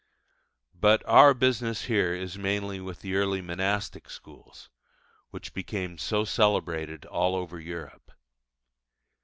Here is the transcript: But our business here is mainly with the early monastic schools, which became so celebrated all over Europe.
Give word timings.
But 0.73 1.05
our 1.07 1.35
business 1.35 1.83
here 1.83 2.15
is 2.15 2.35
mainly 2.35 2.79
with 2.79 3.01
the 3.01 3.13
early 3.15 3.39
monastic 3.39 4.09
schools, 4.09 4.71
which 5.29 5.53
became 5.53 5.99
so 5.99 6.25
celebrated 6.25 7.05
all 7.05 7.35
over 7.35 7.59
Europe. 7.59 8.11